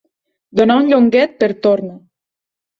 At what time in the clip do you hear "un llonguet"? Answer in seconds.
0.85-1.37